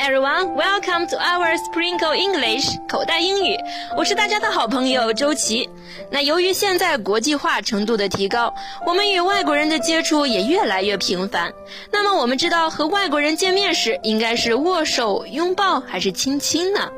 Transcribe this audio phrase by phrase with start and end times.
[0.00, 3.54] everyone, welcome to our Sprinkle English 口袋英语。
[3.94, 5.68] 我是大家的好朋友周琦。
[6.10, 8.54] 那由于现在国际化程度的提高，
[8.86, 11.52] 我们与外国人的接触也越来越频繁。
[11.92, 16.90] 那么我们知道和外国人见面时应该是握手、拥抱还是亲亲呢？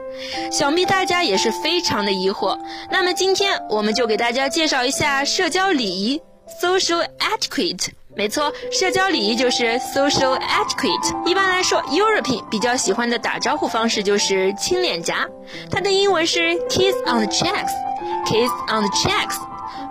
[0.53, 2.57] 想必大家也是非常的疑惑。
[2.89, 6.23] 那么今天我们就给大家介绍一下社交礼仪
[6.63, 7.89] （social etiquette）。
[8.15, 11.27] 没错，社交礼仪就是 social etiquette。
[11.27, 15.27] 一般来说，European 比较喜欢的打招呼方式就是亲脸颊，
[15.71, 19.37] 它的英文是 kiss on the cheeks，kiss on the cheeks。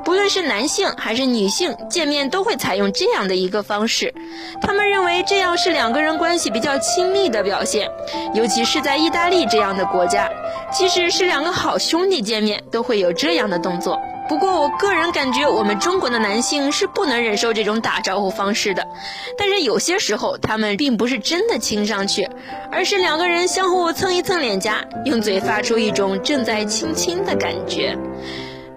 [0.05, 4.13] 不论是男性还是女性，见面都会采用这样的一个方式。
[4.61, 7.89] 他们认为这样是两个人关系比较亲密的表现，
[8.33, 10.29] 尤其是在意大利这样的国家，
[10.71, 13.99] 即使是两个好兄弟见面，都会有这样的动作。
[14.31, 18.87] 不过，我个人感觉我们中国的男性是不能忍受这种打招呼方式的。
[19.37, 22.29] 但是有些时候，他们并不是真的亲上去，
[22.71, 27.97] 而是两个人相互蹭一蹭脸颊，用嘴发出一种正在亲亲的感觉。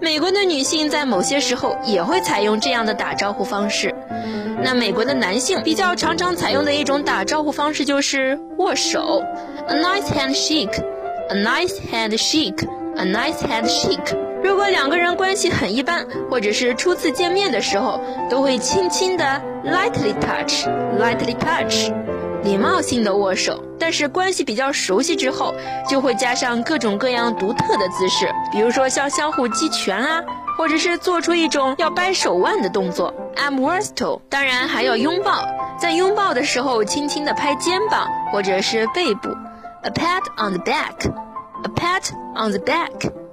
[0.01, 3.95] 美国的女性在某些时候也会采用这样的打招呼方式。
[4.61, 9.23] 那美国的男性比较常常采用的一种打招呼方式就是握手
[9.69, 14.24] ，a nice handshake，a nice handshake，a nice handshake。
[14.45, 21.91] 如果两个人关系很一般，或者是初次见面的时候，都会轻轻的 lightly touch，lightly touch，
[22.43, 23.63] 礼貌性的握手。
[23.79, 25.55] 但是关系比较熟悉之后，
[25.89, 30.23] 就会加上各种各样独特的姿势，比如说像相互击拳啊，
[30.59, 34.21] 或者是做出一种要掰手腕的动作，arm wrestle。
[34.29, 35.43] 当然还要拥抱，
[35.79, 39.29] 在拥抱的时候轻轻的拍肩膀或者是背部
[39.81, 43.24] ，a pat on the back，a pat on the back。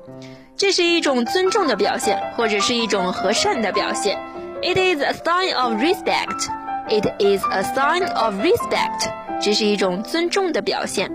[0.57, 4.19] 这是一种尊重的表现，或者是一种和善的表现。
[4.63, 6.49] It is a sign of respect.
[6.89, 9.11] It is a sign of respect.
[9.41, 11.11] 这是一种尊重的表现。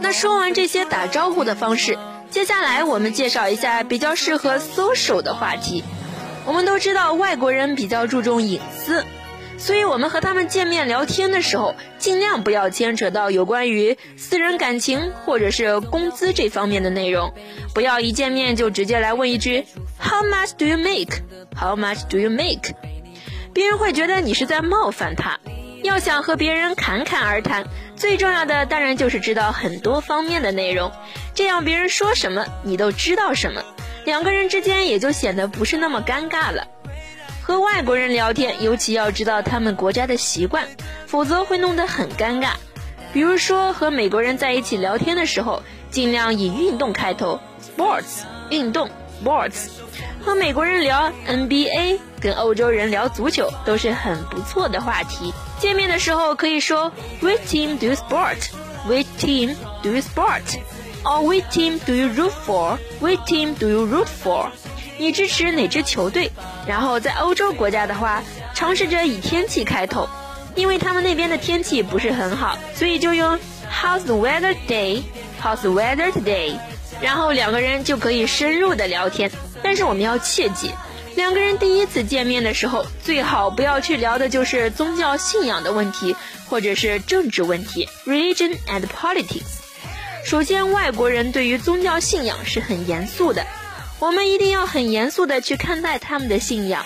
[0.00, 1.98] 那说完这些打招呼的方式，
[2.30, 5.82] 接下来我们介绍一下比较适合 social 的话题。
[6.44, 9.04] 我们都知道外国人比较注重隐私。
[9.58, 17.32] 所以，我们和他们见面聊天的时候，尽量不要牵扯到有关于私人感情或者是工资这方面的内容。
[17.74, 19.66] 不要一见面就直接来问一句
[19.98, 21.22] “How much do you make?
[21.58, 22.74] How much do you make?”
[23.52, 25.38] 别人会觉得你是在冒犯他。
[25.82, 27.64] 要想和别人侃侃而谈，
[27.96, 30.92] 最重要的当然就是知道很多方面的内容，
[31.34, 33.62] 这样别人说什么你都知道什么，
[34.04, 36.66] 两个人之间也就显得不是那么尴尬了。
[37.46, 40.66] 和外国人聊天，尤其要知道他们国家的习惯，
[41.06, 42.54] 否则会弄得很尴尬。
[43.12, 45.62] 比如说和美国人在一起聊天的时候，
[45.92, 48.90] 尽量以运动开头，sports 运动
[49.22, 49.68] ，sports。
[50.24, 55.32] 和美国人聊 NBA，跟欧洲人聊足球都是很不错的话题。
[55.60, 56.90] 见面的时候可以说
[57.22, 59.54] Which team do you sport？Which team
[59.84, 64.48] do you sport？Or which team do you root for？Which team do you root for？
[64.98, 66.30] 你支持哪支球队？
[66.66, 68.22] 然后在欧洲国家的话，
[68.54, 70.08] 尝试着以天气开头，
[70.54, 73.38] 因为他们那边的天气不是很好，所以就用
[73.70, 76.58] How's the weather today？How's the weather today？
[77.00, 79.30] 然后两个人就可以深入的聊天。
[79.62, 80.70] 但是我们要切记，
[81.14, 86.16] 两个人第一次见面的时候，最好不要去聊的就是宗教信仰的问题，
[86.48, 89.42] 或者是政治问题 （religion and politics）。
[90.24, 93.44] 首先，外国人对于宗教信仰是很严肃的。
[93.98, 96.84] 我们一定要很严肃的去看待他们的信仰，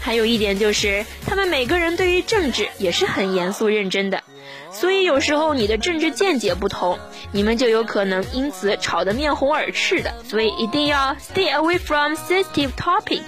[0.00, 4.24] 还有一点就是，他们每个人对于政治也是很严肃认真的，
[4.72, 6.98] 所以有时候你的政治见解不同，
[7.30, 10.12] 你们就有可能因此吵得面红耳赤的。
[10.28, 13.22] 所以一定要 stay away from sensitive topic，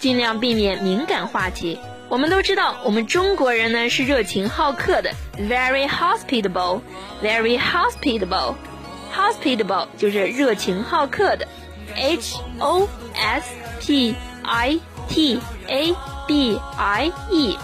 [0.00, 1.78] 尽量避免敏感话题。
[2.08, 11.46] 我们都知道，我们中国人呢是热情好客的，very hospitable，very hospitable，hospitable 就是热情好客的。
[11.94, 13.48] H O S
[13.80, 15.94] P I T A
[16.26, 17.58] B I E，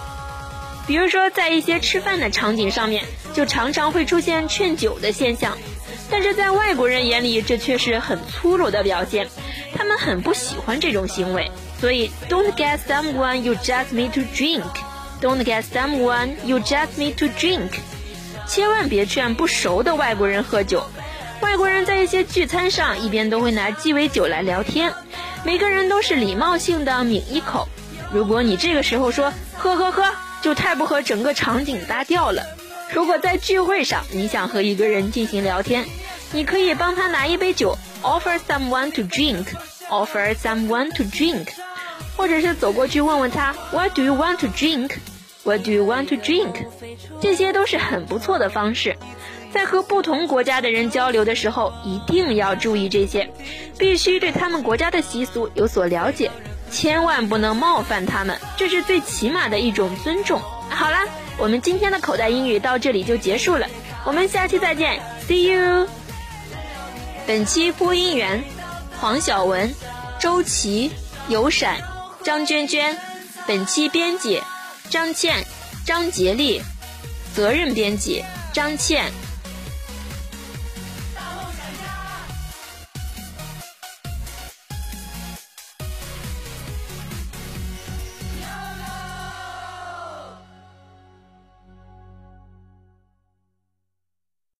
[0.86, 5.56] 比如说在一些吃饭的场景上面，就常常会出现劝酒的现象，
[6.10, 9.28] 但是在外国人眼里，这却是很粗鲁的表现，
[9.74, 11.50] 他们很不喜欢这种行为。
[11.80, 14.62] 所以，Don't get someone you just me to drink.
[15.22, 17.70] Don't get someone you just me to drink.
[18.46, 20.84] 千万别劝不熟的外国人喝酒。
[21.40, 24.92] 外国人在一些聚餐上，一边都会拿鸡尾酒来聊天，
[25.44, 27.68] 每个人都是礼貌性的抿一口。
[28.12, 30.04] 如果你这个时候说喝喝喝，
[30.42, 32.44] 就太不和整个场景搭调了。
[32.92, 35.86] 如果在聚会上你想和一个人进行聊天，
[36.32, 41.48] 你可以帮他拿一杯酒，offer someone to drink，offer someone to drink，
[42.16, 44.92] 或者是走过去问问他 What do you want to drink?
[45.42, 46.66] What do you want to drink?
[47.20, 48.96] 这些都是很不错的方式。
[49.52, 53.28] 在和不同国家的人交流的时候，一定要注意这些，
[53.76, 56.30] 必须对他们国家的习俗有所了解，
[56.70, 60.40] 千万不能冒犯他们，这是最起码的一种尊重。
[60.68, 61.04] 好啦，
[61.36, 63.66] 我们今天的口袋英语到这里就结束了，
[64.04, 65.88] 我们下期再见，See you。
[67.26, 68.42] 本期播音员
[69.00, 69.74] 黄晓文、
[70.20, 70.92] 周琦、
[71.28, 71.80] 尤闪、
[72.22, 72.96] 张娟娟，
[73.46, 74.40] 本期编辑
[74.88, 75.44] 张倩、
[75.84, 76.62] 张杰丽，
[77.34, 79.10] 责任编辑张倩。